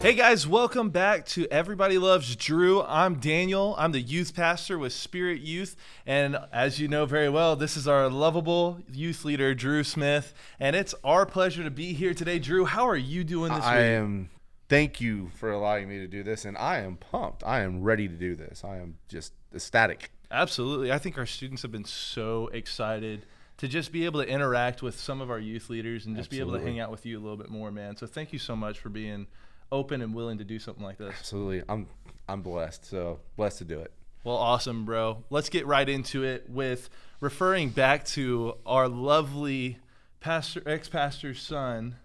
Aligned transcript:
Hey 0.00 0.14
guys, 0.14 0.46
welcome 0.46 0.88
back 0.88 1.26
to 1.26 1.46
Everybody 1.50 1.98
Loves 1.98 2.34
Drew. 2.34 2.82
I'm 2.84 3.16
Daniel. 3.16 3.74
I'm 3.76 3.92
the 3.92 4.00
youth 4.00 4.34
pastor 4.34 4.78
with 4.78 4.94
Spirit 4.94 5.42
Youth. 5.42 5.76
And 6.06 6.38
as 6.50 6.80
you 6.80 6.88
know 6.88 7.04
very 7.04 7.28
well, 7.28 7.54
this 7.54 7.76
is 7.76 7.86
our 7.86 8.08
lovable 8.08 8.80
youth 8.90 9.26
leader, 9.26 9.54
Drew 9.54 9.84
Smith. 9.84 10.32
And 10.58 10.74
it's 10.74 10.94
our 11.04 11.26
pleasure 11.26 11.62
to 11.62 11.70
be 11.70 11.92
here 11.92 12.14
today. 12.14 12.38
Drew, 12.38 12.64
how 12.64 12.88
are 12.88 12.96
you 12.96 13.24
doing 13.24 13.50
this 13.52 13.60
week? 13.60 13.66
I 13.66 13.76
week? 13.76 13.84
am. 13.84 14.30
Thank 14.70 15.02
you 15.02 15.30
for 15.36 15.50
allowing 15.50 15.86
me 15.86 15.98
to 15.98 16.06
do 16.06 16.22
this, 16.22 16.46
and 16.46 16.56
I 16.56 16.78
am 16.78 16.96
pumped. 16.96 17.44
I 17.44 17.60
am 17.60 17.82
ready 17.82 18.08
to 18.08 18.14
do 18.14 18.34
this. 18.34 18.64
I 18.64 18.78
am 18.78 18.96
just 19.06 19.34
ecstatic. 19.54 20.10
Absolutely. 20.30 20.90
I 20.90 20.98
think 20.98 21.18
our 21.18 21.26
students 21.26 21.60
have 21.60 21.72
been 21.72 21.84
so 21.84 22.48
excited 22.54 23.26
to 23.58 23.68
just 23.68 23.92
be 23.92 24.06
able 24.06 24.22
to 24.22 24.26
interact 24.26 24.80
with 24.80 24.98
some 24.98 25.20
of 25.20 25.30
our 25.30 25.38
youth 25.38 25.68
leaders 25.68 26.06
and 26.06 26.16
just 26.16 26.30
be 26.30 26.40
able 26.40 26.52
to 26.52 26.60
hang 26.60 26.80
out 26.80 26.90
with 26.90 27.04
you 27.04 27.18
a 27.18 27.20
little 27.20 27.36
bit 27.36 27.50
more, 27.50 27.70
man. 27.70 27.96
So 27.96 28.06
thank 28.06 28.32
you 28.32 28.38
so 28.38 28.56
much 28.56 28.78
for 28.78 28.88
being 28.88 29.26
open 29.72 30.02
and 30.02 30.14
willing 30.14 30.38
to 30.38 30.44
do 30.44 30.58
something 30.58 30.84
like 30.84 30.98
this. 30.98 31.14
Absolutely, 31.18 31.62
I'm. 31.68 31.86
I'm 32.28 32.42
blessed. 32.42 32.86
So 32.86 33.18
blessed 33.36 33.58
to 33.58 33.64
do 33.64 33.80
it. 33.80 33.92
Well, 34.22 34.36
awesome, 34.36 34.84
bro. 34.84 35.24
Let's 35.30 35.48
get 35.48 35.66
right 35.66 35.88
into 35.88 36.22
it 36.22 36.48
with 36.48 36.90
referring 37.20 37.70
back 37.70 38.04
to 38.06 38.54
our 38.66 38.88
lovely 38.88 39.78
pastor, 40.20 40.62
ex-pastor's 40.66 41.40
son, 41.40 41.96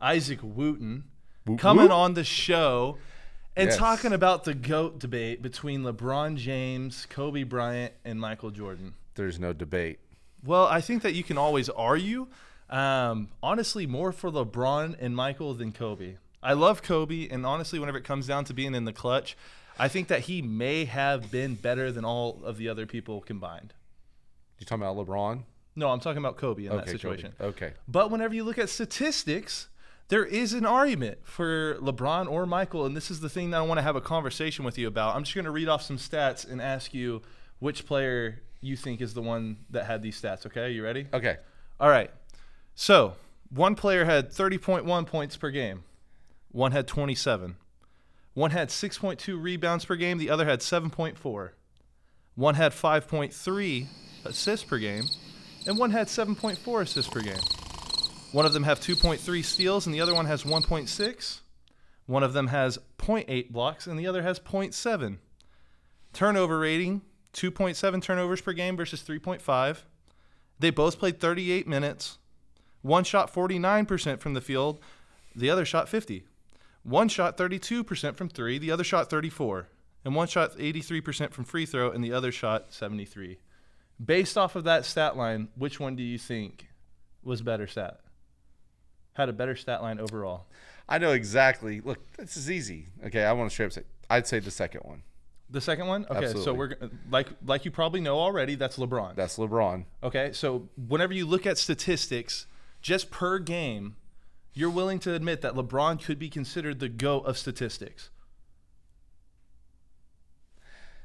Isaac 0.00 0.38
Wooten, 0.42 1.04
Woot 1.46 1.58
coming 1.58 1.90
on 1.90 2.14
the 2.14 2.24
show 2.24 2.96
and 3.56 3.68
Yes. 3.68 3.76
talking 3.76 4.12
about 4.12 4.44
the 4.44 4.54
GOAT 4.54 4.98
debate 4.98 5.42
between 5.42 5.82
LeBron 5.82 6.36
James, 6.36 7.06
Kobe 7.10 7.42
Bryant, 7.42 7.92
and 8.04 8.20
Michael 8.20 8.50
Jordan. 8.50 8.94
There's 9.16 9.38
no 9.38 9.52
debate. 9.52 9.98
Well, 10.44 10.66
I 10.66 10.80
think 10.80 11.02
that 11.02 11.14
you 11.14 11.24
can 11.24 11.36
always 11.36 11.68
argue. 11.68 12.28
Um, 12.70 13.28
honestly, 13.42 13.86
more 13.86 14.12
for 14.12 14.30
LeBron 14.30 14.96
and 14.98 15.14
Michael 15.14 15.54
than 15.54 15.72
Kobe. 15.72 16.14
I 16.44 16.52
love 16.52 16.82
Kobe, 16.82 17.28
and 17.28 17.46
honestly, 17.46 17.78
whenever 17.78 17.98
it 17.98 18.04
comes 18.04 18.26
down 18.26 18.44
to 18.44 18.54
being 18.54 18.74
in 18.74 18.84
the 18.84 18.92
clutch, 18.92 19.36
I 19.78 19.88
think 19.88 20.08
that 20.08 20.20
he 20.20 20.42
may 20.42 20.84
have 20.84 21.30
been 21.30 21.54
better 21.54 21.90
than 21.90 22.04
all 22.04 22.40
of 22.44 22.58
the 22.58 22.68
other 22.68 22.86
people 22.86 23.20
combined. 23.22 23.72
You 24.58 24.66
talking 24.66 24.82
about 24.82 24.96
LeBron? 24.96 25.42
No, 25.74 25.88
I'm 25.88 26.00
talking 26.00 26.18
about 26.18 26.36
Kobe 26.36 26.66
in 26.66 26.76
that 26.76 26.88
situation. 26.88 27.32
Kobe. 27.38 27.50
Okay. 27.50 27.72
But 27.88 28.10
whenever 28.10 28.34
you 28.34 28.44
look 28.44 28.58
at 28.58 28.68
statistics, 28.68 29.68
there 30.08 30.24
is 30.24 30.52
an 30.52 30.66
argument 30.66 31.18
for 31.24 31.76
LeBron 31.80 32.30
or 32.30 32.46
Michael, 32.46 32.84
and 32.84 32.96
this 32.96 33.10
is 33.10 33.20
the 33.20 33.28
thing 33.28 33.50
that 33.50 33.58
I 33.58 33.62
want 33.62 33.78
to 33.78 33.82
have 33.82 33.96
a 33.96 34.00
conversation 34.00 34.64
with 34.64 34.78
you 34.78 34.86
about. 34.86 35.16
I'm 35.16 35.24
just 35.24 35.34
going 35.34 35.46
to 35.46 35.50
read 35.50 35.68
off 35.68 35.82
some 35.82 35.96
stats 35.96 36.48
and 36.48 36.60
ask 36.60 36.92
you 36.92 37.22
which 37.58 37.86
player 37.86 38.42
you 38.60 38.76
think 38.76 39.00
is 39.00 39.14
the 39.14 39.22
one 39.22 39.56
that 39.70 39.86
had 39.86 40.02
these 40.02 40.20
stats. 40.20 40.46
Okay, 40.46 40.70
you 40.70 40.84
ready? 40.84 41.06
Okay. 41.12 41.38
All 41.80 41.88
right. 41.88 42.10
So 42.74 43.14
one 43.50 43.74
player 43.74 44.04
had 44.04 44.30
30.1 44.30 45.06
points 45.06 45.36
per 45.36 45.50
game. 45.50 45.84
One 46.54 46.70
had 46.70 46.86
27. 46.86 47.56
One 48.34 48.52
had 48.52 48.68
6.2 48.68 49.42
rebounds 49.42 49.84
per 49.84 49.96
game. 49.96 50.18
The 50.18 50.30
other 50.30 50.44
had 50.44 50.60
7.4. 50.60 51.50
One 52.36 52.54
had 52.54 52.70
5.3 52.70 53.86
assists 54.24 54.64
per 54.64 54.78
game. 54.78 55.02
And 55.66 55.76
one 55.76 55.90
had 55.90 56.06
7.4 56.06 56.82
assists 56.82 57.12
per 57.12 57.22
game. 57.22 57.40
One 58.30 58.46
of 58.46 58.52
them 58.52 58.62
have 58.62 58.78
2.3 58.78 59.44
steals, 59.44 59.86
and 59.86 59.92
the 59.92 60.00
other 60.00 60.14
one 60.14 60.26
has 60.26 60.44
1.6. 60.44 61.40
One 62.06 62.22
of 62.22 62.34
them 62.34 62.46
has 62.46 62.78
0.8 62.98 63.50
blocks, 63.50 63.88
and 63.88 63.98
the 63.98 64.06
other 64.06 64.22
has 64.22 64.38
0.7. 64.38 65.18
Turnover 66.12 66.60
rating 66.60 67.02
2.7 67.32 68.00
turnovers 68.00 68.40
per 68.40 68.52
game 68.52 68.76
versus 68.76 69.02
3.5. 69.02 69.78
They 70.60 70.70
both 70.70 71.00
played 71.00 71.18
38 71.18 71.66
minutes. 71.66 72.18
One 72.82 73.02
shot 73.02 73.34
49% 73.34 74.20
from 74.20 74.34
the 74.34 74.40
field, 74.40 74.78
the 75.34 75.50
other 75.50 75.64
shot 75.64 75.88
50. 75.88 76.26
One 76.84 77.08
shot 77.08 77.36
32% 77.36 78.14
from 78.14 78.28
3, 78.28 78.58
the 78.58 78.70
other 78.70 78.84
shot 78.84 79.10
34. 79.10 79.68
And 80.04 80.14
one 80.14 80.28
shot 80.28 80.56
83% 80.56 81.32
from 81.32 81.44
free 81.44 81.64
throw 81.66 81.90
and 81.90 82.04
the 82.04 82.12
other 82.12 82.30
shot 82.30 82.72
73. 82.72 83.38
Based 84.04 84.36
off 84.36 84.54
of 84.54 84.64
that 84.64 84.84
stat 84.84 85.16
line, 85.16 85.48
which 85.56 85.80
one 85.80 85.96
do 85.96 86.02
you 86.02 86.18
think 86.18 86.68
was 87.22 87.40
better 87.40 87.66
stat? 87.66 88.00
Had 89.14 89.28
a 89.28 89.32
better 89.32 89.56
stat 89.56 89.82
line 89.82 89.98
overall? 89.98 90.46
I 90.88 90.98
know 90.98 91.12
exactly. 91.12 91.80
Look, 91.80 91.98
this 92.16 92.36
is 92.36 92.50
easy. 92.50 92.88
Okay, 93.06 93.24
I 93.24 93.32
want 93.32 93.48
to 93.48 93.54
straight 93.54 93.66
up 93.66 93.72
say. 93.72 93.82
I'd 94.10 94.26
say 94.26 94.38
the 94.40 94.50
second 94.50 94.82
one. 94.84 95.02
The 95.48 95.60
second 95.60 95.86
one? 95.86 96.04
Okay, 96.10 96.34
so 96.38 96.52
we're 96.52 96.76
like 97.10 97.28
like 97.46 97.64
you 97.64 97.70
probably 97.70 98.00
know 98.00 98.18
already, 98.18 98.54
that's 98.56 98.76
LeBron. 98.76 99.14
That's 99.14 99.38
LeBron. 99.38 99.84
Okay, 100.02 100.32
so 100.32 100.68
whenever 100.88 101.14
you 101.14 101.26
look 101.26 101.46
at 101.46 101.56
statistics, 101.56 102.46
just 102.82 103.10
per 103.10 103.38
game, 103.38 103.96
you're 104.54 104.70
willing 104.70 104.98
to 105.00 105.14
admit 105.14 105.42
that 105.42 105.54
LeBron 105.54 106.02
could 106.02 106.18
be 106.18 106.28
considered 106.30 106.80
the 106.80 106.88
GOAT 106.88 107.26
of 107.26 107.36
statistics. 107.36 108.10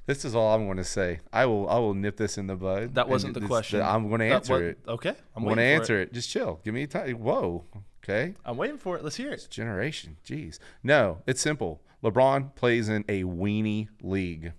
This 0.06 0.26
is 0.26 0.34
all 0.34 0.56
I'm 0.56 0.66
going 0.66 0.78
to 0.78 0.84
say. 0.84 1.20
I 1.32 1.46
will. 1.46 1.70
I 1.70 1.78
will 1.78 1.94
nip 1.94 2.18
this 2.18 2.40
in 2.40 2.48
the 2.48 2.56
bud. 2.56 2.96
That 2.96 3.08
wasn't 3.08 3.36
the 3.36 3.42
question. 3.42 3.80
I'm 3.82 4.08
going 4.08 4.22
to 4.22 4.26
answer 4.26 4.70
it. 4.70 4.80
Okay, 4.88 5.14
I'm 5.36 5.44
going 5.44 5.58
to 5.58 5.62
answer 5.62 6.00
it. 6.00 6.10
it. 6.10 6.14
Just 6.14 6.32
chill. 6.32 6.60
Give 6.64 6.74
me 6.74 6.88
time. 6.88 7.20
Whoa. 7.20 7.66
Okay. 8.04 8.34
I'm 8.44 8.58
waiting 8.58 8.80
for 8.80 8.96
it. 8.96 9.04
Let's 9.04 9.18
hear 9.18 9.32
it. 9.32 9.48
generation. 9.52 10.18
Jeez. 10.26 10.58
No, 10.81 11.20
it's 11.28 11.42
simple. 11.42 11.81
LeBron 12.04 12.56
plays 12.56 12.90
in 12.90 13.06
a 13.08 13.24
weenie 13.24 13.90
league. 14.02 14.54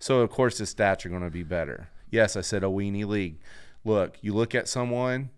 So, 0.00 0.20
of 0.20 0.30
course, 0.30 0.58
his 0.58 0.74
stats 0.74 1.06
are 1.06 1.10
going 1.10 1.22
to 1.22 1.30
be 1.30 1.44
better. 1.44 1.88
Yes, 2.10 2.36
I 2.36 2.40
said 2.40 2.64
a 2.64 2.66
weenie 2.66 3.06
league. 3.06 3.38
Look, 3.84 4.18
you 4.20 4.34
look 4.34 4.52
at 4.54 4.68
someone, 4.68 5.30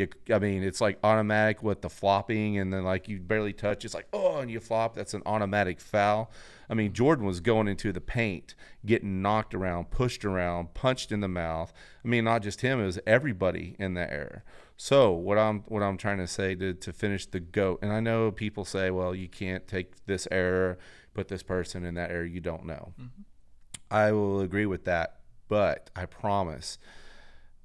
you, 0.00 0.08
I 0.34 0.38
mean, 0.38 0.62
it's 0.62 0.80
like 0.80 0.98
automatic 1.04 1.62
with 1.62 1.82
the 1.82 1.88
flopping, 1.88 2.58
and 2.58 2.72
then 2.72 2.84
like 2.84 3.08
you 3.08 3.20
barely 3.20 3.52
touch, 3.52 3.84
it's 3.84 3.94
like, 3.94 4.08
oh, 4.12 4.38
and 4.38 4.50
you 4.50 4.58
flop. 4.58 4.94
That's 4.94 5.14
an 5.14 5.22
automatic 5.26 5.80
foul. 5.80 6.30
I 6.68 6.74
mean, 6.74 6.92
Jordan 6.92 7.26
was 7.26 7.40
going 7.40 7.68
into 7.68 7.92
the 7.92 8.00
paint, 8.00 8.54
getting 8.84 9.22
knocked 9.22 9.54
around, 9.54 9.90
pushed 9.90 10.24
around, 10.24 10.74
punched 10.74 11.12
in 11.12 11.20
the 11.20 11.28
mouth. 11.28 11.72
I 12.04 12.08
mean, 12.08 12.24
not 12.24 12.42
just 12.42 12.60
him, 12.60 12.80
it 12.80 12.86
was 12.86 12.98
everybody 13.06 13.76
in 13.78 13.94
that 13.94 14.12
era. 14.12 14.42
So 14.76 15.12
what 15.12 15.36
I'm 15.36 15.60
what 15.68 15.82
I'm 15.82 15.98
trying 15.98 16.18
to 16.18 16.26
say 16.26 16.54
to 16.54 16.72
to 16.72 16.92
finish 16.92 17.26
the 17.26 17.40
goat, 17.40 17.80
and 17.82 17.92
I 17.92 18.00
know 18.00 18.30
people 18.30 18.64
say, 18.64 18.90
well, 18.90 19.14
you 19.14 19.28
can't 19.28 19.68
take 19.68 20.06
this 20.06 20.26
error, 20.30 20.78
put 21.12 21.28
this 21.28 21.42
person 21.42 21.84
in 21.84 21.94
that 21.96 22.10
error. 22.10 22.24
You 22.24 22.40
don't 22.40 22.64
know. 22.64 22.94
Mm-hmm. 22.98 23.22
I 23.90 24.12
will 24.12 24.40
agree 24.40 24.66
with 24.66 24.84
that, 24.84 25.20
but 25.48 25.90
I 25.94 26.06
promise, 26.06 26.78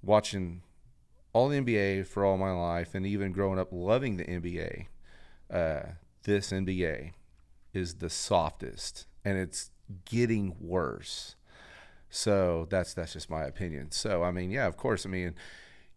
watching 0.01 0.63
all 1.35 1.49
the 1.49 1.59
NBA 1.59 2.07
for 2.07 2.23
all 2.23 2.37
my 2.37 2.53
life, 2.53 2.95
and 2.95 3.05
even 3.05 3.33
growing 3.33 3.59
up 3.59 3.67
loving 3.73 4.15
the 4.15 4.23
NBA, 4.23 4.85
uh, 5.51 5.81
this 6.23 6.51
NBA 6.51 7.11
is 7.73 7.95
the 7.95 8.09
softest, 8.09 9.05
and 9.25 9.37
it's 9.37 9.71
getting 10.05 10.55
worse. 10.61 11.35
So 12.09 12.67
that's 12.69 12.93
that's 12.93 13.11
just 13.11 13.29
my 13.29 13.43
opinion. 13.43 13.91
So 13.91 14.23
I 14.23 14.31
mean, 14.31 14.49
yeah, 14.49 14.65
of 14.65 14.77
course. 14.77 15.05
I 15.05 15.09
mean, 15.09 15.35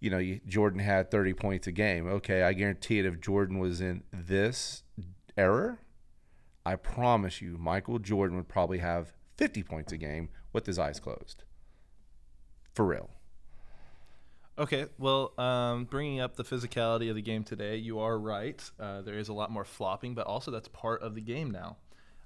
you 0.00 0.10
know, 0.10 0.20
Jordan 0.48 0.80
had 0.80 1.08
30 1.12 1.34
points 1.34 1.68
a 1.68 1.72
game. 1.72 2.08
Okay, 2.08 2.42
I 2.42 2.52
guarantee 2.52 2.98
it. 2.98 3.06
If 3.06 3.20
Jordan 3.20 3.60
was 3.60 3.80
in 3.80 4.02
this 4.12 4.82
era, 5.36 5.78
I 6.66 6.74
promise 6.74 7.40
you, 7.40 7.56
Michael 7.58 8.00
Jordan 8.00 8.36
would 8.38 8.48
probably 8.48 8.78
have 8.78 9.12
50 9.36 9.62
points 9.62 9.92
a 9.92 9.98
game 9.98 10.30
with 10.52 10.66
his 10.66 10.80
eyes 10.80 10.98
closed. 10.98 11.44
For 12.74 12.84
real. 12.84 13.10
Okay, 14.58 14.86
well, 14.98 15.32
um, 15.38 15.84
bringing 15.84 16.20
up 16.20 16.34
the 16.36 16.42
physicality 16.44 17.08
of 17.10 17.14
the 17.16 17.22
game 17.22 17.44
today, 17.44 17.76
you 17.76 18.00
are 18.00 18.18
right. 18.18 18.60
Uh, 18.80 19.02
there 19.02 19.16
is 19.18 19.28
a 19.28 19.32
lot 19.32 19.50
more 19.52 19.64
flopping, 19.64 20.14
but 20.14 20.26
also 20.26 20.50
that's 20.50 20.66
part 20.68 21.00
of 21.02 21.14
the 21.14 21.20
game 21.20 21.50
now. 21.50 21.76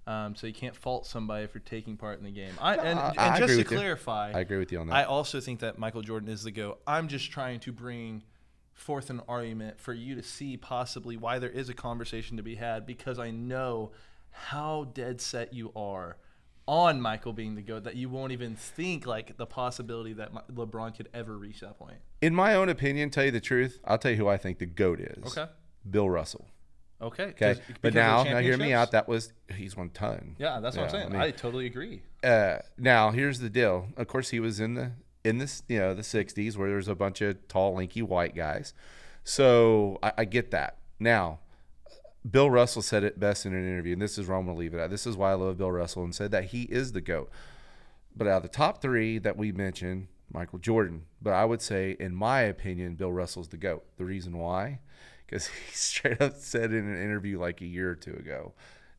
Um, 0.07 0.35
so 0.35 0.47
you 0.47 0.53
can't 0.55 0.75
fault 0.75 1.07
somebody 1.07 1.47
for 1.47 1.59
taking 1.61 1.97
part 1.97 2.19
in 2.19 2.25
the 2.25 2.31
game. 2.31 2.55
I, 2.61 2.75
and, 2.77 2.99
I- 2.99 3.09
and 3.11 3.19
I 3.19 3.39
just 3.39 3.53
to 3.53 3.59
with 3.59 3.71
you. 3.71 3.77
clarify, 3.77 4.33
I 4.33 4.41
agree 4.41 4.59
with 4.59 4.73
you 4.73 4.81
on 4.81 4.87
that. 4.89 4.95
I 4.95 5.05
also 5.05 5.41
think 5.41 5.61
that 5.61 5.79
Michael 5.79 6.03
Jordan 6.03 6.29
is 6.29 6.43
the 6.43 6.51
go. 6.51 6.79
I'm 6.87 7.07
just 7.07 7.31
trying 7.31 7.61
to 7.61 7.73
bring 7.73 8.23
forth 8.73 9.11
an 9.11 9.21
argument 9.29 9.79
for 9.79 9.93
you 9.93 10.15
to 10.15 10.23
see 10.23 10.57
possibly 10.57 11.17
why 11.19 11.39
there 11.39 11.51
is 11.51 11.69
a 11.69 11.75
conversation 11.75 12.39
to 12.39 12.43
be 12.43 12.55
had 12.57 12.87
because 12.87 13.19
I 13.19 13.31
know 13.31 13.93
how 14.31 14.91
dead 14.95 15.21
set 15.21 15.53
you 15.53 15.71
are 15.77 16.17
on 16.69 17.01
Michael 17.01 17.33
being 17.33 17.55
the 17.55 17.63
GOAT 17.63 17.85
that 17.85 17.97
you 17.97 18.09
won't 18.09 18.33
even 18.33 18.55
think 18.57 19.07
like 19.07 19.37
the 19.37 19.47
possibility 19.47 20.13
that 20.15 20.33
LeBron 20.55 20.97
could 20.97 21.09
ever 21.13 21.37
reach 21.37 21.61
that 21.61 21.79
point. 21.79 21.97
in 22.21 22.35
my 22.35 22.55
own 22.55 22.69
opinion, 22.69 23.11
tell 23.11 23.25
you 23.25 23.31
the 23.33 23.41
truth, 23.41 23.81
I'll 23.85 23.99
tell 23.99 24.13
you 24.13 24.17
who 24.17 24.29
I 24.29 24.37
think 24.37 24.59
the 24.59 24.67
GOAT 24.67 25.01
is. 25.01 25.37
Okay. 25.37 25.51
Bill 25.91 26.09
Russell. 26.09 26.47
Okay. 27.01 27.25
Okay. 27.31 27.57
But 27.81 27.95
now, 27.95 28.23
now 28.23 28.39
hear 28.39 28.57
me 28.57 28.73
out. 28.73 28.93
That 28.93 29.09
was, 29.09 29.33
he's 29.53 29.77
one 29.77 29.91
ton. 29.91 30.37
Yeah, 30.39 30.61
that's 30.61 30.77
what 30.77 30.85
I'm 30.85 30.91
saying. 30.91 31.07
I 31.07 31.11
mean- 31.11 31.21
I 31.21 31.31
totally 31.33 31.67
agree. 31.67 32.03
uh, 32.23 32.59
now 32.79 33.11
here's 33.11 33.41
the 33.41 33.51
deal. 33.51 33.89
Of 33.97 34.07
course, 34.07 34.29
he 34.31 34.39
was 34.39 34.61
in 34.61 34.75
the 34.75 34.93
in 35.25 35.39
this 35.39 35.63
you 35.69 35.79
know 35.79 35.95
the 35.95 36.03
'60s 36.03 36.57
where 36.57 36.69
there's 36.69 36.87
a 36.89 36.95
bunch 36.95 37.21
of 37.21 37.49
tall, 37.49 37.75
lanky 37.75 38.03
white 38.03 38.35
guys. 38.37 38.73
So 39.25 39.99
I, 40.03 40.13
I 40.19 40.25
get 40.25 40.51
that. 40.53 40.79
Now, 41.01 41.41
Bill 42.29 42.51
Russell 42.51 42.83
said 42.83 43.03
it 43.03 43.19
best 43.19 43.47
in 43.47 43.55
an 43.55 43.67
interview, 43.67 43.95
and 43.95 44.03
this 44.03 44.17
is 44.17 44.29
where 44.29 44.37
I'm 44.37 44.45
going 44.45 44.57
to 44.57 44.61
leave 44.61 44.75
it 44.75 44.81
at. 44.81 44.91
This 44.91 45.07
is 45.07 45.17
why 45.17 45.33
I 45.33 45.35
love 45.35 45.59
Bill 45.59 45.73
Russell, 45.73 46.05
and 46.05 46.15
said 46.15 46.31
that 46.31 46.47
he 46.47 46.63
is 46.63 46.93
the 46.93 47.01
goat. 47.01 47.31
But 48.15 48.29
out 48.29 48.39
of 48.39 48.43
the 48.43 48.49
top 48.49 48.81
three 48.81 49.19
that 49.19 49.37
we 49.37 49.53
mentioned, 49.53 50.09
Michael 50.33 50.59
Jordan. 50.59 51.07
But 51.21 51.35
I 51.35 51.45
would 51.45 51.61
say, 51.61 51.97
in 51.99 52.15
my 52.15 52.43
opinion, 52.43 52.95
Bill 52.95 53.13
Russell's 53.13 53.49
the 53.49 53.57
goat. 53.57 53.85
The 53.97 54.05
reason 54.05 54.39
why, 54.39 54.81
because 55.27 55.47
he 55.69 55.73
straight 55.73 56.21
up 56.21 56.37
said 56.37 56.73
in 56.73 56.87
an 56.87 57.03
interview 57.03 57.39
like 57.39 57.61
a 57.61 57.67
year 57.67 57.91
or 57.91 57.97
two 57.97 58.15
ago 58.15 58.55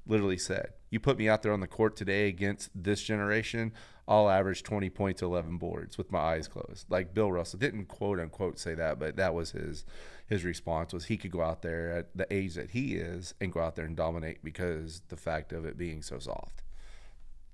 literally 0.05 0.37
said, 0.37 0.73
"You 0.93 0.99
put 0.99 1.17
me 1.17 1.27
out 1.27 1.41
there 1.41 1.53
on 1.53 1.59
the 1.59 1.65
court 1.65 1.95
today 1.95 2.27
against 2.27 2.69
this 2.75 3.01
generation, 3.01 3.73
I'll 4.07 4.29
average 4.29 4.61
20 4.61 4.91
points, 4.91 5.23
11 5.23 5.57
boards 5.57 5.97
with 5.97 6.11
my 6.11 6.19
eyes 6.19 6.47
closed." 6.47 6.85
Like 6.87 7.15
Bill 7.15 7.31
Russell 7.31 7.57
didn't 7.57 7.85
quote 7.85 8.19
unquote 8.19 8.59
say 8.59 8.75
that, 8.75 8.99
but 8.99 9.15
that 9.15 9.33
was 9.33 9.53
his 9.53 9.85
his 10.27 10.45
response 10.45 10.93
was 10.93 11.05
he 11.05 11.17
could 11.17 11.31
go 11.31 11.41
out 11.41 11.63
there 11.63 11.89
at 11.91 12.15
the 12.15 12.31
age 12.31 12.53
that 12.53 12.69
he 12.69 12.93
is 12.93 13.33
and 13.41 13.51
go 13.51 13.61
out 13.61 13.75
there 13.75 13.85
and 13.85 13.97
dominate 13.97 14.43
because 14.43 15.01
the 15.09 15.17
fact 15.17 15.51
of 15.51 15.65
it 15.65 15.79
being 15.79 16.03
so 16.03 16.19
soft, 16.19 16.61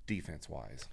defense 0.05 0.49
wise. 0.49 0.89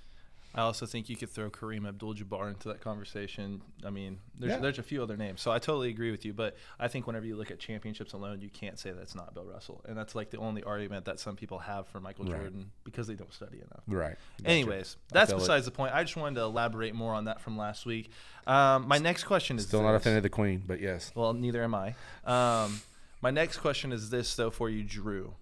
I 0.57 0.63
also 0.63 0.87
think 0.87 1.09
you 1.11 1.17
could 1.17 1.29
throw 1.31 1.51
Kareem 1.51 1.87
Abdul-Jabbar 1.87 2.49
into 2.49 2.69
that 2.69 2.81
conversation. 2.81 3.61
I 3.85 3.91
mean, 3.91 4.19
there's 4.39 4.53
Yeah. 4.53 4.59
there's 4.59 4.79
a 4.79 4.83
few 4.83 5.03
other 5.03 5.17
names, 5.17 5.41
so 5.43 5.53
I 5.53 5.59
totally 5.59 5.91
agree 5.91 6.11
with 6.11 6.25
you. 6.25 6.33
But 6.33 6.57
I 6.81 6.89
think 6.89 7.07
whenever 7.07 7.27
you 7.27 7.37
look 7.37 7.51
at 7.51 7.59
championships 7.59 8.15
alone, 8.15 8.41
you 8.41 8.49
can't 8.49 8.79
say 8.79 8.91
that's 8.93 9.15
not 9.15 9.35
Bill 9.35 9.45
Russell, 9.45 9.83
and 9.87 9.97
that's 9.97 10.15
like 10.15 10.31
the 10.31 10.39
only 10.39 10.63
argument 10.63 11.05
that 11.05 11.21
some 11.21 11.37
people 11.37 11.59
have 11.61 11.87
for 11.89 12.01
Michael 12.01 12.25
Right. 12.25 12.41
Jordan 12.41 12.71
because 12.85 13.07
they 13.07 13.15
don't 13.15 13.33
study 13.33 13.59
enough. 13.59 13.83
Right. 13.87 14.17
Gotcha. 14.39 14.51
Anyways, 14.51 14.97
that's 15.13 15.31
feel 15.31 15.39
it. 15.39 15.43
besides 15.43 15.65
the 15.67 15.71
point. 15.73 15.95
I 15.95 16.03
just 16.05 16.17
wanted 16.17 16.37
to 16.37 16.43
elaborate 16.43 16.95
more 16.95 17.13
on 17.13 17.27
that 17.27 17.41
from 17.43 17.59
last 17.59 17.85
week. 17.85 18.11
Um, 18.47 18.89
my 18.89 18.99
next 18.99 19.25
question 19.25 19.59
is 19.59 19.67
Still 19.67 19.83
not 19.83 19.93
this. 19.93 20.03
offended 20.03 20.23
the 20.23 20.31
queen, 20.31 20.63
but 20.67 20.81
yes. 20.81 21.13
Well, 21.15 21.35
neither 21.35 21.63
am 21.63 21.75
I. 21.75 21.95
Um, 22.25 22.81
my 23.21 23.31
next 23.31 23.59
question 23.59 23.93
is 23.93 24.11
this, 24.11 24.35
though, 24.37 24.51
for 24.51 24.71
you, 24.71 24.83
Drew. 24.83 25.35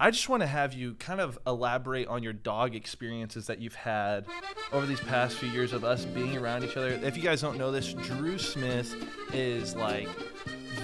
I 0.00 0.12
just 0.12 0.28
want 0.28 0.42
to 0.42 0.46
have 0.46 0.74
you 0.74 0.94
kind 0.94 1.20
of 1.20 1.40
elaborate 1.44 2.06
on 2.06 2.22
your 2.22 2.32
dog 2.32 2.76
experiences 2.76 3.48
that 3.48 3.60
you've 3.60 3.74
had 3.74 4.26
over 4.72 4.86
these 4.86 5.00
past 5.00 5.38
few 5.38 5.48
years 5.48 5.72
of 5.72 5.82
us 5.82 6.04
being 6.04 6.36
around 6.36 6.62
each 6.62 6.76
other. 6.76 6.90
If 7.02 7.16
you 7.16 7.22
guys 7.22 7.40
don't 7.40 7.58
know 7.58 7.72
this, 7.72 7.94
Drew 7.94 8.38
Smith 8.38 8.94
is 9.32 9.74
like 9.74 10.08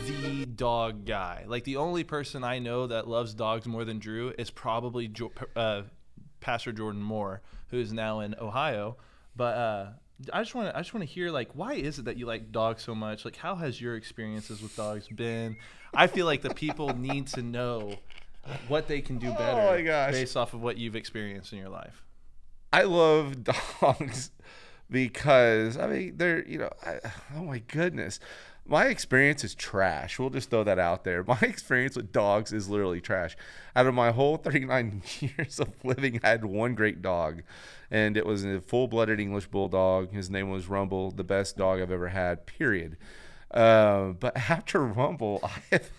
the 0.07 0.47
dog 0.47 1.05
guy. 1.05 1.45
Like 1.47 1.63
the 1.63 1.77
only 1.77 2.03
person 2.03 2.43
I 2.43 2.59
know 2.59 2.89
that 2.89 3.07
loves 3.07 3.35
dogs 3.35 3.67
more 3.67 3.85
than 3.85 4.01
Drew 4.01 4.35
is 4.37 4.51
probably 4.51 5.07
jo- 5.07 5.33
uh, 5.55 5.83
Pastor 6.41 6.73
Jordan 6.73 7.01
Moore, 7.01 7.41
who 7.69 7.79
is 7.79 7.93
now 7.93 8.19
in 8.19 8.35
Ohio. 8.41 8.97
But 9.37 9.57
uh, 9.57 9.87
I 10.33 10.43
just 10.43 10.57
want 10.57 10.71
to 10.71 10.77
I 10.77 10.81
just 10.81 10.93
want 10.93 11.07
to 11.07 11.13
hear 11.13 11.31
like 11.31 11.51
why 11.55 11.75
is 11.75 12.01
it 12.01 12.07
that 12.07 12.17
you 12.17 12.27
like 12.27 12.51
dogs 12.51 12.83
so 12.83 12.97
much? 12.97 13.25
Like 13.25 13.37
how 13.37 13.55
has 13.55 13.81
your 13.81 13.95
experiences 13.95 14.61
with 14.61 14.75
dogs 14.75 15.07
been? 15.07 15.57
I 15.95 16.09
feel 16.09 16.27
like 16.27 16.43
the 16.43 16.53
people 16.53 16.97
need 16.97 17.29
to 17.29 17.43
know 17.43 17.95
what 18.69 18.89
they 18.89 19.01
can 19.01 19.19
do 19.19 19.31
better 19.33 19.61
Oh 19.61 19.67
my 19.73 19.83
gosh. 19.83 20.13
based 20.13 20.37
off 20.37 20.55
of 20.55 20.63
what 20.63 20.79
you've 20.79 20.97
experienced 20.97 21.53
in 21.53 21.59
your 21.59 21.69
life. 21.69 22.05
I 22.73 22.83
love 22.83 23.45
dogs 23.81 24.31
because 24.91 25.77
I 25.77 25.87
mean 25.87 26.17
they're 26.17 26.47
you 26.47 26.59
know 26.59 26.71
I, 26.85 26.99
oh 27.37 27.45
my 27.45 27.59
goodness. 27.61 28.21
My 28.67 28.87
experience 28.87 29.45
is 29.45 29.55
trash. 29.55 30.19
We'll 30.19 30.31
just 30.31 30.49
throw 30.49 30.65
that 30.65 30.79
out 30.79 31.05
there. 31.05 31.23
My 31.29 31.39
experience 31.43 31.97
with 31.97 32.13
dogs 32.13 32.51
is 32.51 32.67
literally 32.67 33.03
trash. 33.03 33.37
Out 33.77 33.87
of 33.87 33.93
my 33.93 34.11
whole 34.11 34.39
39 34.39 35.03
years 35.21 35.61
of 35.61 35.69
living 35.85 36.19
I 36.25 36.31
had 36.31 36.47
one 36.47 36.75
great 36.75 37.03
dog 37.03 37.43
and 37.91 38.17
it 38.17 38.25
was 38.25 38.43
a 38.43 38.63
full-blooded 38.63 39.21
English 39.21 39.49
bulldog. 39.49 40.13
His 40.13 40.31
name 40.31 40.49
was 40.49 40.67
Rumble 40.67 41.11
the 41.11 41.25
best 41.25 41.59
dog 41.59 41.81
I've 41.83 41.91
ever 41.91 42.09
had 42.09 42.47
period. 42.47 42.97
Uh, 43.51 44.13
but 44.19 44.35
after 44.49 44.83
Rumble 44.83 45.41
I 45.43 45.61
have 45.71 45.91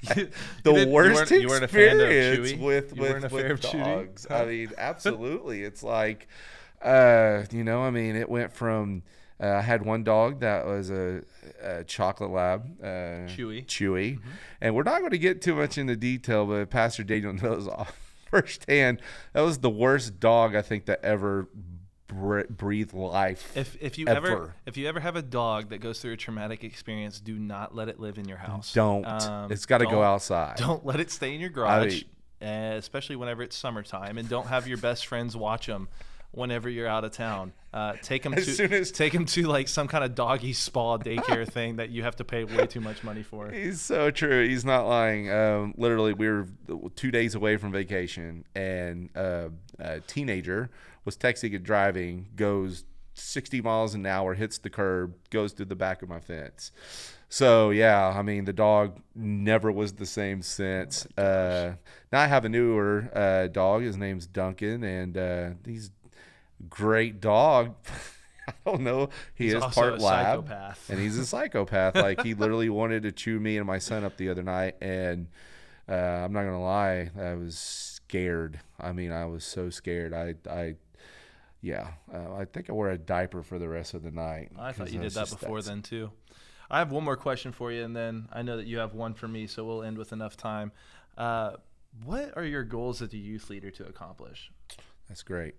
You 0.16 0.30
the 0.62 0.72
you 0.74 0.88
worst 0.88 1.30
you 1.30 1.48
weren't 1.48 1.64
a 1.64 1.68
fan 1.68 2.00
of 2.00 2.08
experience 2.08 2.60
with 2.60 2.96
with, 2.96 3.32
with 3.32 3.60
dogs. 3.60 4.26
Huh? 4.28 4.36
I 4.36 4.44
mean, 4.46 4.70
absolutely. 4.78 5.64
it's 5.64 5.82
like, 5.82 6.28
uh, 6.82 7.42
you 7.50 7.64
know, 7.64 7.82
I 7.82 7.90
mean, 7.90 8.14
it 8.14 8.28
went 8.28 8.52
from 8.52 9.02
uh, 9.40 9.48
I 9.48 9.60
had 9.60 9.84
one 9.84 10.04
dog 10.04 10.40
that 10.40 10.66
was 10.66 10.90
a, 10.90 11.22
a 11.62 11.84
chocolate 11.84 12.30
lab, 12.30 12.80
uh, 12.82 13.26
Chewy. 13.26 13.66
Chewy, 13.66 14.20
and 14.60 14.74
we're 14.74 14.84
not 14.84 15.00
going 15.00 15.10
to 15.10 15.18
get 15.18 15.42
too 15.42 15.54
much 15.54 15.78
into 15.78 15.96
detail, 15.96 16.46
but 16.46 16.70
Pastor 16.70 17.02
Daniel 17.02 17.32
knows 17.42 17.66
off 17.66 18.08
firsthand 18.30 19.00
that 19.32 19.40
was 19.40 19.58
the 19.58 19.70
worst 19.70 20.20
dog 20.20 20.54
I 20.54 20.60
think 20.60 20.84
that 20.84 21.02
ever 21.02 21.48
bre- 22.08 22.42
breathed 22.50 22.92
life. 22.94 23.56
If 23.56 23.76
if 23.80 23.98
you 23.98 24.06
ever 24.08 24.26
Ever. 24.28 24.54
if 24.66 24.76
you 24.76 24.88
ever 24.88 25.00
have 25.00 25.16
a 25.16 25.22
dog 25.22 25.68
that 25.70 25.78
goes 25.78 26.00
through 26.00 26.12
a 26.12 26.16
traumatic 26.16 26.64
experience, 26.64 27.20
do 27.20 27.38
not 27.38 27.74
let 27.74 27.88
it 27.88 28.00
live 28.00 28.18
in 28.18 28.26
your 28.28 28.38
house. 28.38 28.72
don't. 28.72 29.04
Um, 29.04 29.52
it's 29.52 29.66
got 29.66 29.78
to 29.78 29.86
go 29.86 30.02
outside. 30.02 30.56
Don't 30.56 30.84
let 30.84 30.98
it 31.00 31.10
stay 31.10 31.34
in 31.34 31.40
your 31.40 31.50
garage, 31.50 32.02
mean- 32.40 32.50
uh, 32.50 32.76
especially 32.76 33.16
whenever 33.16 33.42
it's 33.42 33.56
summertime, 33.56 34.18
and 34.18 34.28
don't 34.28 34.46
have 34.46 34.66
your 34.66 34.78
best 34.78 35.06
friends 35.06 35.36
watch 35.36 35.66
them 35.66 35.88
whenever 36.32 36.68
you're 36.68 36.86
out 36.86 37.04
of 37.04 37.12
town. 37.12 37.52
Uh, 37.72 37.94
take 38.02 38.22
them 38.22 38.32
As 38.34 38.44
to 38.46 38.52
soon 38.52 38.72
as- 38.72 38.90
take 38.90 39.14
'em 39.14 39.24
to 39.26 39.42
like 39.46 39.68
some 39.68 39.88
kind 39.88 40.02
of 40.04 40.14
doggy 40.14 40.52
spa 40.52 40.96
daycare 40.98 41.46
thing 41.52 41.76
that 41.76 41.90
you 41.90 42.02
have 42.02 42.16
to 42.16 42.24
pay 42.24 42.44
way 42.44 42.66
too 42.66 42.80
much 42.80 43.04
money 43.04 43.22
for. 43.22 43.50
He's 43.50 43.80
so 43.80 44.10
true. 44.10 44.46
He's 44.48 44.64
not 44.64 44.86
lying. 44.86 45.30
Um, 45.30 45.74
literally, 45.76 46.12
we 46.14 46.28
were 46.28 46.46
two 46.96 47.10
days 47.10 47.34
away 47.34 47.56
from 47.56 47.72
vacation, 47.72 48.44
and 48.54 49.10
uh, 49.16 49.48
a 49.78 50.00
teenager 50.00 50.70
was 51.04 51.16
texting 51.16 51.54
and 51.54 51.64
driving, 51.64 52.28
goes 52.36 52.84
60 53.14 53.60
miles 53.62 53.94
an 53.94 54.06
hour, 54.06 54.34
hits 54.34 54.58
the 54.58 54.70
curb, 54.70 55.14
goes 55.30 55.52
through 55.52 55.66
the 55.66 55.74
back 55.76 56.02
of 56.02 56.08
my 56.08 56.20
fence. 56.20 56.70
So 57.30 57.68
yeah, 57.70 58.08
I 58.16 58.22
mean 58.22 58.46
the 58.46 58.54
dog 58.54 59.00
never 59.14 59.70
was 59.70 59.92
the 59.92 60.06
same 60.06 60.40
since. 60.40 61.04
uh, 61.18 61.74
now 62.10 62.20
I 62.22 62.26
have 62.26 62.46
a 62.46 62.48
newer 62.48 63.10
uh, 63.14 63.48
dog. 63.48 63.82
His 63.82 63.98
name's 63.98 64.26
Duncan, 64.26 64.82
and 64.82 65.18
uh, 65.18 65.50
he's 65.66 65.90
great 66.68 67.20
dog. 67.20 67.74
I 68.48 68.52
don't 68.64 68.80
know. 68.80 69.10
He 69.34 69.44
He's 69.44 69.54
is 69.54 69.64
part 69.64 70.00
lab 70.00 70.46
psychopath. 70.48 70.88
and 70.90 70.98
he's 70.98 71.18
a 71.18 71.26
psychopath. 71.34 71.94
like 71.94 72.22
he 72.22 72.32
literally 72.34 72.70
wanted 72.70 73.02
to 73.02 73.12
chew 73.12 73.38
me 73.38 73.58
and 73.58 73.66
my 73.66 73.78
son 73.78 74.04
up 74.04 74.16
the 74.16 74.30
other 74.30 74.42
night, 74.42 74.76
and 74.80 75.28
uh, 75.88 75.92
I'm 75.92 76.32
not 76.32 76.44
gonna 76.44 76.62
lie, 76.62 77.10
I 77.20 77.34
was 77.34 77.58
scared. 77.58 78.58
I 78.80 78.92
mean, 78.92 79.12
I 79.12 79.26
was 79.26 79.44
so 79.44 79.68
scared. 79.68 80.14
I, 80.14 80.34
I, 80.50 80.76
yeah, 81.60 81.88
uh, 82.12 82.34
I 82.36 82.46
think 82.46 82.70
I 82.70 82.72
wore 82.72 82.90
a 82.90 82.96
diaper 82.96 83.42
for 83.42 83.58
the 83.58 83.68
rest 83.68 83.92
of 83.92 84.02
the 84.02 84.10
night. 84.10 84.50
I 84.58 84.72
thought 84.72 84.92
you 84.92 85.00
I 85.00 85.02
did 85.02 85.12
that 85.12 85.28
before 85.28 85.60
then 85.60 85.82
too. 85.82 86.10
I 86.70 86.78
have 86.78 86.90
one 86.90 87.04
more 87.04 87.16
question 87.16 87.52
for 87.52 87.70
you, 87.72 87.82
and 87.84 87.94
then 87.94 88.28
I 88.32 88.40
know 88.42 88.56
that 88.56 88.66
you 88.66 88.78
have 88.78 88.94
one 88.94 89.12
for 89.14 89.28
me, 89.28 89.46
so 89.46 89.64
we'll 89.64 89.82
end 89.82 89.98
with 89.98 90.12
enough 90.12 90.36
time. 90.36 90.72
Uh, 91.16 91.52
what 92.04 92.36
are 92.36 92.44
your 92.44 92.62
goals 92.64 93.02
as 93.02 93.12
a 93.12 93.16
youth 93.18 93.50
leader 93.50 93.70
to 93.72 93.86
accomplish? 93.86 94.50
That's 95.08 95.22
great. 95.22 95.54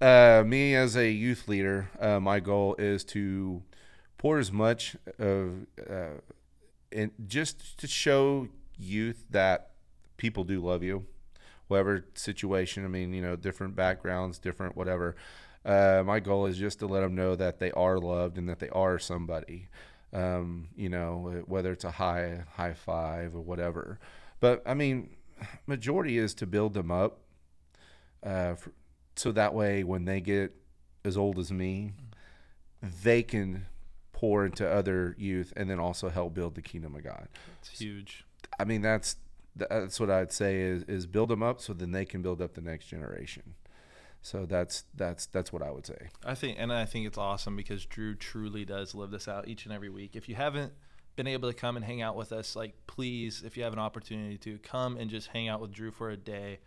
Uh, 0.00 0.44
me 0.46 0.76
as 0.76 0.96
a 0.96 1.10
youth 1.10 1.48
leader, 1.48 1.90
uh, 2.00 2.20
my 2.20 2.38
goal 2.38 2.76
is 2.78 3.02
to 3.02 3.62
pour 4.16 4.38
as 4.38 4.52
much 4.52 4.96
of, 5.18 5.66
uh, 5.90 6.20
and 6.92 7.10
just 7.26 7.78
to 7.78 7.86
show 7.88 8.48
youth 8.78 9.24
that 9.30 9.70
people 10.16 10.44
do 10.44 10.60
love 10.60 10.84
you, 10.84 11.04
whatever 11.66 12.04
situation. 12.14 12.84
I 12.84 12.88
mean, 12.88 13.12
you 13.12 13.22
know, 13.22 13.34
different 13.34 13.74
backgrounds, 13.74 14.38
different 14.38 14.76
whatever. 14.76 15.16
Uh, 15.64 16.02
my 16.06 16.20
goal 16.20 16.46
is 16.46 16.56
just 16.56 16.78
to 16.78 16.86
let 16.86 17.00
them 17.00 17.16
know 17.16 17.34
that 17.34 17.58
they 17.58 17.72
are 17.72 17.98
loved 17.98 18.38
and 18.38 18.48
that 18.48 18.60
they 18.60 18.68
are 18.70 19.00
somebody. 19.00 19.68
Um, 20.12 20.68
you 20.76 20.88
know, 20.88 21.42
whether 21.46 21.72
it's 21.72 21.84
a 21.84 21.90
high 21.90 22.44
high 22.54 22.72
five 22.72 23.34
or 23.34 23.40
whatever. 23.40 23.98
But 24.40 24.62
I 24.64 24.74
mean, 24.74 25.16
majority 25.66 26.18
is 26.18 26.34
to 26.34 26.46
build 26.46 26.74
them 26.74 26.90
up 26.90 27.18
uh, 28.22 28.54
for, 28.54 28.72
so 29.18 29.32
that 29.32 29.54
way 29.54 29.82
when 29.84 30.04
they 30.04 30.20
get 30.20 30.54
as 31.04 31.16
old 31.16 31.38
as 31.38 31.50
me, 31.50 31.92
they 33.02 33.22
can 33.22 33.66
pour 34.12 34.44
into 34.44 34.68
other 34.68 35.14
youth 35.18 35.52
and 35.56 35.70
then 35.70 35.78
also 35.78 36.08
help 36.08 36.34
build 36.34 36.54
the 36.54 36.62
kingdom 36.62 36.94
of 36.94 37.04
God. 37.04 37.28
It's 37.60 37.80
huge. 37.80 38.24
I 38.58 38.64
mean, 38.64 38.82
that's 38.82 39.16
that's 39.56 39.98
what 39.98 40.10
I'd 40.10 40.32
say 40.32 40.60
is 40.60 40.84
is 40.84 41.06
build 41.06 41.30
them 41.30 41.42
up 41.42 41.60
so 41.60 41.72
then 41.72 41.90
they 41.90 42.04
can 42.04 42.22
build 42.22 42.40
up 42.40 42.54
the 42.54 42.60
next 42.60 42.86
generation. 42.86 43.54
So 44.22 44.46
that's 44.46 44.84
that's 44.94 45.26
that's 45.26 45.52
what 45.52 45.62
I 45.62 45.70
would 45.70 45.86
say. 45.86 46.08
I 46.24 46.34
think, 46.34 46.56
and 46.60 46.72
I 46.72 46.84
think 46.84 47.06
it's 47.06 47.18
awesome 47.18 47.56
because 47.56 47.84
Drew 47.86 48.14
truly 48.14 48.64
does 48.64 48.94
live 48.94 49.10
this 49.10 49.28
out 49.28 49.48
each 49.48 49.64
and 49.64 49.72
every 49.72 49.88
week. 49.88 50.16
If 50.16 50.28
you 50.28 50.34
haven't 50.34 50.72
been 51.16 51.26
able 51.26 51.48
to 51.48 51.54
come 51.54 51.76
and 51.76 51.84
hang 51.84 52.02
out 52.02 52.16
with 52.16 52.32
us, 52.32 52.54
like 52.54 52.74
please, 52.86 53.42
if 53.44 53.56
you 53.56 53.64
have 53.64 53.72
an 53.72 53.78
opportunity 53.78 54.38
to 54.38 54.58
come 54.58 54.96
and 54.96 55.10
just 55.10 55.28
hang 55.28 55.48
out 55.48 55.60
with 55.60 55.72
Drew 55.72 55.90
for 55.90 56.10
a 56.10 56.16
day, 56.16 56.58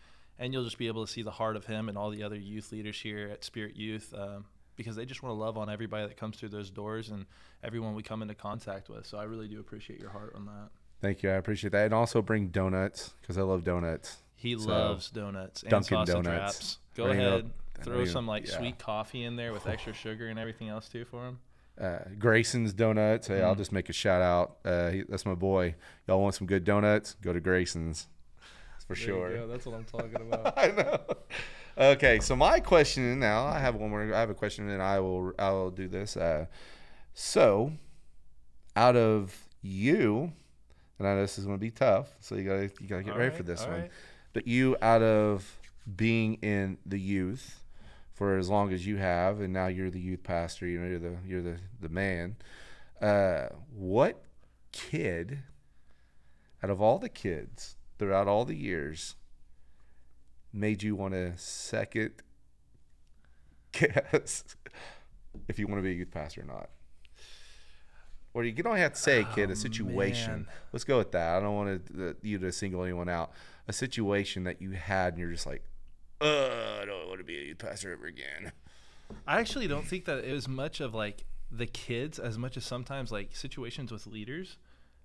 and 0.42 0.52
you'll 0.54 0.66
just 0.66 0.78
be 0.78 0.88
able 0.88 1.06
to 1.06 1.12
see 1.12 1.22
the 1.22 1.32
heart 1.32 1.56
of 1.56 1.66
him 1.66 1.88
and 1.88 1.98
all 1.98 2.10
the 2.10 2.24
other 2.24 2.36
youth 2.36 2.72
leaders 2.74 3.00
here 3.00 3.30
at 3.32 3.44
Spirit 3.46 3.76
Youth, 3.78 4.14
um, 4.18 4.44
because 4.76 4.96
they 4.98 5.06
just 5.06 5.22
want 5.24 5.32
to 5.36 5.40
love 5.40 5.58
on 5.58 5.70
everybody 5.70 6.08
that 6.08 6.18
comes 6.18 6.38
through 6.38 6.50
those 6.50 6.70
doors 6.70 7.10
and 7.10 7.26
everyone 7.64 7.94
we 7.96 8.04
come 8.04 8.22
into 8.22 8.36
contact 8.36 8.90
with. 8.90 9.06
So 9.06 9.18
I 9.18 9.24
really 9.24 9.48
do 9.48 9.60
appreciate 9.60 10.00
your 10.02 10.10
heart 10.10 10.34
on 10.36 10.46
that. 10.48 10.70
Thank 11.02 11.24
you, 11.24 11.30
I 11.30 11.34
appreciate 11.34 11.72
that, 11.72 11.86
and 11.86 11.94
also 11.94 12.22
bring 12.22 12.48
donuts 12.50 13.14
because 13.22 13.38
I 13.38 13.42
love 13.44 13.64
donuts. 13.64 14.18
He 14.36 14.58
So, 14.58 14.68
loves 14.70 15.10
donuts 15.12 15.62
and 15.64 15.72
Dunkin' 15.72 15.88
sausage 15.98 16.14
Donuts. 16.16 16.28
wraps. 16.28 16.78
Go 16.96 17.06
Bring 17.06 17.20
up. 17.22 17.28
ahead, 17.28 17.52
throw 17.84 18.06
some 18.06 18.28
like 18.28 18.48
yeah. 18.48 18.58
sweet 18.58 18.78
coffee 18.80 19.24
in 19.24 19.36
there 19.36 19.54
with 19.54 19.68
extra 19.68 19.94
sugar 19.94 20.28
and 20.28 20.38
everything 20.40 20.68
else 20.70 20.90
too 20.90 21.06
for 21.06 21.28
him. 21.28 21.40
uh, 21.80 22.00
Grayson's 22.20 22.74
Donuts. 22.74 23.28
Hey, 23.28 23.42
I'll 23.42 23.56
Mm. 23.56 23.58
just 23.60 23.72
make 23.72 23.90
a 23.90 23.94
shout 23.94 24.22
out. 24.22 24.58
Uh, 24.66 24.90
he, 24.92 25.04
that's 25.08 25.26
my 25.26 25.34
boy. 25.36 25.74
Y'all 26.08 26.22
want 26.22 26.36
some 26.36 26.46
good 26.48 26.64
donuts? 26.64 27.16
Go 27.22 27.34
to 27.34 27.40
Grayson's. 27.40 28.08
For 28.88 28.96
sure. 28.96 29.36
Yeah, 29.36 29.46
that's 29.46 29.66
what 29.66 29.76
I'm 29.76 29.86
talking 29.86 30.16
about. 30.16 30.54
I 30.58 30.68
know. 30.72 31.00
Okay, 31.78 32.20
so 32.20 32.36
my 32.36 32.60
question 32.60 33.20
now. 33.20 33.46
I 33.46 33.60
have 33.60 33.76
one 33.76 33.90
more. 33.90 34.14
I 34.14 34.20
have 34.20 34.30
a 34.30 34.36
question, 34.36 34.70
and 34.70 34.82
I 34.82 35.00
will. 35.00 35.34
I 35.40 35.52
will 35.52 35.72
do 35.72 35.88
this. 35.88 36.18
Uh, 36.18 36.46
so, 37.14 37.72
out 38.76 38.96
of 38.96 39.36
you, 39.62 40.34
and 41.00 41.08
I 41.08 41.16
know 41.16 41.22
this 41.22 41.38
is 41.40 41.46
going 41.46 41.58
to 41.58 41.62
be 41.62 41.72
tough. 41.72 42.10
So 42.20 42.36
you 42.36 42.44
got 42.44 42.56
to 42.56 42.84
you 42.84 42.88
got 42.88 42.98
to 42.98 43.04
get 43.04 43.14
All 43.14 43.20
ready 43.20 43.30
right, 43.30 43.38
for 43.38 43.44
this 43.44 43.62
one. 43.66 43.72
right. 43.82 43.92
But 44.34 44.48
you, 44.48 44.78
out 44.82 45.02
of 45.02 45.58
being 45.96 46.36
in 46.36 46.78
the 46.86 47.00
youth 47.00 47.64
for 48.14 48.38
as 48.38 48.50
long 48.50 48.72
as 48.72 48.86
you 48.86 48.98
have, 48.98 49.42
and 49.42 49.54
now 49.54 49.68
you're 49.68 49.90
the 49.90 50.00
youth 50.00 50.24
pastor, 50.24 50.68
you 50.68 50.80
know, 50.80 50.88
you're 50.88 51.00
the 51.00 51.18
you're 51.26 51.42
the 51.42 51.58
the 51.80 51.90
man. 51.90 52.36
Uh, 53.02 53.48
what 53.74 54.24
kid, 54.72 55.40
out 56.62 56.70
of 56.70 56.82
all 56.82 57.00
the 57.00 57.10
kids 57.10 57.78
throughout 58.02 58.28
all 58.28 58.46
the 58.46 58.56
years, 58.56 59.14
made 60.52 60.82
you 60.82 60.96
want 60.96 61.14
to 61.14 61.32
second 61.38 62.12
guess 63.72 64.44
if 65.48 65.60
you 65.60 65.68
want 65.68 65.78
to 65.78 65.84
be 65.84 65.92
a 65.92 65.94
youth 65.94 66.10
pastor 66.10 66.42
or 66.42 66.46
not? 66.46 66.72
Or 68.34 68.44
you 68.44 68.52
don't 68.64 68.78
have 68.78 68.94
to 68.94 69.00
say, 69.00 69.24
kid, 69.36 69.50
a 69.50 69.52
Oh, 69.52 69.56
situation. 69.56 70.32
man. 70.32 70.48
Let's 70.74 70.84
go 70.84 70.98
with 70.98 71.12
that. 71.12 71.36
I 71.38 71.40
don't 71.42 71.56
want 71.56 71.86
to, 71.96 72.16
you 72.24 72.40
to 72.40 72.52
single 72.52 72.82
anyone 72.84 73.08
out. 73.08 73.34
A 73.68 73.74
situation 73.74 74.46
that 74.46 74.64
you 74.64 74.72
had, 74.72 75.14
and 75.14 75.20
you're 75.22 75.32
just 75.32 75.46
like, 75.46 75.62
I 76.20 76.82
don't 76.88 77.08
want 77.08 77.20
to 77.20 77.24
be 77.24 77.38
a 77.38 77.44
youth 77.44 77.60
pastor 77.60 77.94
ever 77.94 78.08
again. 78.08 78.52
I 79.28 79.40
actually 79.40 79.68
don't 79.68 79.86
think 79.86 80.06
that 80.06 80.24
it 80.26 80.34
was 80.34 80.48
much 80.48 80.82
of 80.82 80.96
like 80.96 81.26
the 81.52 81.68
kids 81.68 82.18
as 82.18 82.40
much 82.40 82.58
as 82.58 82.66
sometimes 82.66 83.12
like 83.12 83.36
situations 83.36 83.92
with 83.92 84.08
leaders 84.08 84.58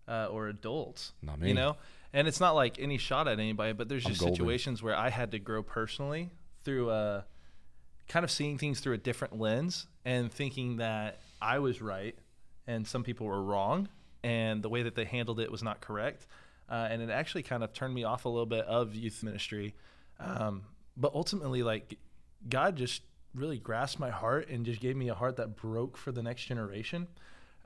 uh, 0.09 0.29
or 0.31 0.49
adults. 0.49 1.13
Not 1.23 1.41
me. 1.41 1.49
You 1.49 1.55
know, 1.55 1.77
and 2.13 2.27
it's 2.27 2.41
not 2.41 2.55
like 2.55 2.79
any 2.79 2.99
shot 2.99 3.29
at 3.29 3.39
anybody, 3.39 3.73
but 3.73 3.89
there's 3.89 4.05
just 4.05 4.21
situations 4.21 4.83
where 4.83 4.97
I 4.97 5.11
had 5.11 5.33
to 5.33 5.39
grow 5.39 5.63
personally 5.63 6.31
through 6.65 6.91
uh, 6.91 7.23
kind 8.09 8.25
of 8.25 8.31
seeing 8.31 8.59
things 8.59 8.81
through 8.81 8.95
a 8.95 8.99
different 8.99 9.39
lens 9.39 9.87
and 10.05 10.33
thinking 10.33 10.77
that 10.77 11.21
I 11.41 11.59
was 11.59 11.83
right 11.83 12.17
and 12.67 12.87
some 12.87 13.05
people 13.05 13.27
were 13.27 13.43
wrong 13.43 13.89
and 14.23 14.63
the 14.63 14.69
way 14.69 14.83
that 14.83 14.95
they 14.95 15.05
handled 15.05 15.41
it 15.41 15.51
was 15.51 15.63
not 15.63 15.81
correct. 15.81 16.27
Uh, 16.69 16.89
and 16.91 17.01
it 17.01 17.11
actually 17.11 17.43
kind 17.43 17.63
of 17.63 17.73
turned 17.73 17.95
me 17.95 18.03
off 18.03 18.25
a 18.25 18.29
little 18.29 18.47
bit 18.47 18.65
of 18.65 18.95
youth 18.95 19.23
ministry. 19.23 19.75
Um, 20.19 20.63
but 20.97 21.13
ultimately, 21.15 21.63
like 21.63 21.99
God 22.49 22.77
just 22.77 23.03
really 23.35 23.59
grasped 23.59 24.01
my 24.01 24.11
heart 24.11 24.49
and 24.49 24.65
just 24.65 24.81
gave 24.81 24.97
me 24.97 25.09
a 25.09 25.15
heart 25.15 25.37
that 25.37 25.55
broke 25.55 25.97
for 25.97 26.11
the 26.11 26.23
next 26.23 26.45
generation. 26.45 27.07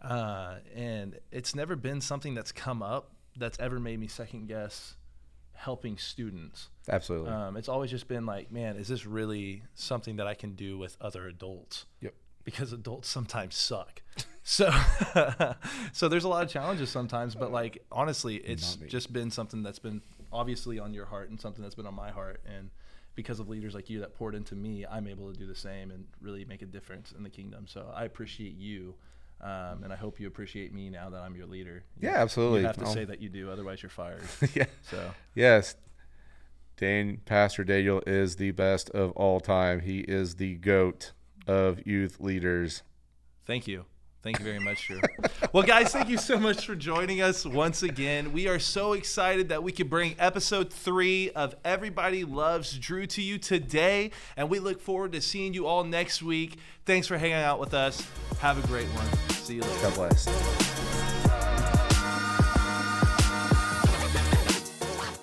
Uh, 0.02 0.57
and 0.75 1.19
it's 1.30 1.54
never 1.54 1.76
been 1.76 2.00
something 2.00 2.35
that's 2.35 2.52
come 2.52 2.83
up 2.83 3.12
that's 3.37 3.59
ever 3.59 3.78
made 3.78 3.99
me 4.00 4.07
second 4.07 4.49
guess 4.49 4.97
helping 5.52 5.99
students. 5.99 6.69
Absolutely. 6.88 7.30
Um, 7.30 7.57
it's 7.57 7.69
always 7.69 7.90
just 7.90 8.09
been 8.09 8.25
like, 8.25 8.50
man, 8.50 8.76
is 8.76 8.88
this 8.88 9.04
really 9.04 9.62
something 9.75 10.16
that 10.16 10.26
I 10.26 10.35
can 10.35 10.54
do 10.54 10.78
with 10.78 10.97
other 11.00 11.26
adults? 11.26 11.85
Yep. 12.00 12.14
Because 12.45 12.73
adults 12.73 13.09
sometimes 13.09 13.54
suck. 13.54 14.02
So, 14.42 14.73
so 15.92 16.09
there's 16.09 16.25
a 16.25 16.28
lot 16.28 16.42
of 16.42 16.50
challenges 16.50 16.88
sometimes, 16.88 17.35
but 17.35 17.52
like 17.52 17.85
honestly, 17.92 18.37
it's 18.37 18.76
just 18.88 19.12
been 19.12 19.30
something 19.30 19.62
that's 19.62 19.78
been 19.78 20.00
obviously 20.33 20.78
on 20.78 20.95
your 20.95 21.04
heart 21.04 21.28
and 21.28 21.38
something 21.38 21.62
that's 21.62 21.75
been 21.75 21.87
on 21.87 21.95
my 21.95 22.11
heart. 22.11 22.40
And 22.47 22.71
because 23.14 23.38
of 23.38 23.49
leaders 23.49 23.75
like 23.75 23.90
you 23.90 24.00
that 24.00 24.14
poured 24.14 24.35
into 24.35 24.54
me, 24.54 24.87
I'm 24.90 25.07
able 25.07 25.30
to 25.30 25.38
do 25.38 25.47
the 25.47 25.54
same 25.54 25.90
and 25.90 26.07
really 26.23 26.47
make 26.47 26.62
a 26.62 26.66
difference 26.66 27.12
in 27.12 27.23
the 27.23 27.30
kingdom. 27.30 27.66
So 27.69 27.92
I 27.95 28.04
appreciate 28.04 28.57
you. 28.57 28.95
Um, 29.42 29.85
and 29.85 29.92
I 29.92 29.97
hope 29.97 30.20
you 30.20 30.26
appreciate 30.26 30.75
me 30.75 30.90
now 30.90 31.09
that 31.11 31.23
I'm 31.23 31.35
your 31.35 31.47
leader. 31.47 31.82
You- 31.99 32.09
Yeah, 32.09 32.16
absolutely. 32.16 32.61
You 32.61 32.66
have 32.66 32.76
to 32.78 32.85
I'll- 32.85 32.92
say 32.92 33.04
that 33.06 33.20
you 33.20 33.28
do, 33.28 33.50
otherwise 33.50 33.82
you're 33.82 33.88
fired. 33.90 34.23
yeah. 34.54 34.66
So 34.82 35.12
Yes. 35.35 35.76
Dan, 36.76 37.18
Pastor 37.26 37.62
Daniel 37.64 38.02
is 38.06 38.37
the 38.37 38.52
best 38.52 38.88
of 38.90 39.11
all 39.12 39.38
time. 39.40 39.80
He 39.80 40.00
is 40.00 40.37
the 40.37 40.54
goat 40.54 41.12
of 41.47 41.87
youth 41.87 42.20
leaders. 42.20 42.82
Thank 43.47 43.66
you. 43.68 43.85
Thank 44.23 44.38
you 44.38 44.44
very 44.44 44.59
much, 44.59 44.87
Drew. 44.87 45.00
well, 45.54 45.62
guys, 45.62 45.92
thank 45.92 46.11
you 46.11 46.18
so 46.18 46.38
much 46.38 46.66
for 46.66 46.75
joining 46.75 47.23
us 47.23 47.47
once 47.47 47.82
again. 47.82 48.32
We 48.35 48.49
are 48.49 48.59
so 48.59 48.92
excited 48.92 49.49
that 49.49 49.62
we 49.62 49.73
could 49.73 49.88
bring 49.88 50.14
episode 50.18 50.70
three 50.73 51.30
of 51.30 51.54
Everybody 51.64 52.25
Loves 52.25 52.78
Drew 52.78 53.06
to 53.09 53.23
you 53.23 53.38
today. 53.38 54.11
And 54.37 54.50
we 54.50 54.59
look 54.59 54.80
forward 54.80 55.12
to 55.12 55.23
seeing 55.23 55.54
you 55.54 55.66
all 55.66 55.85
next 55.85 56.23
week. 56.23 56.59
Thanks 56.85 57.06
for 57.06 57.16
hanging 57.16 57.35
out 57.37 57.59
with 57.61 57.73
us. 57.73 58.06
Have 58.40 58.62
a 58.62 58.66
great 58.66 58.88
one. 58.88 59.30
See 59.42 59.54
you 59.54 59.62
later. 59.62 59.82
God 59.82 59.94
bless. 59.94 60.80